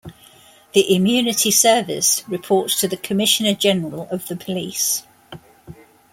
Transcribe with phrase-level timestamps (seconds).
[0.73, 5.03] The Immunity Service reports to the Commissioner General of the Police.